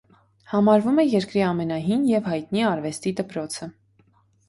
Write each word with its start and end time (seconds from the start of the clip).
Համարվում 0.53 1.01
է 1.03 1.05
երկրի 1.09 1.45
ամենահին 1.49 2.09
և 2.15 2.33
հայտնի 2.33 2.67
արվեստի 2.73 3.17
դպրոցը։ 3.25 3.73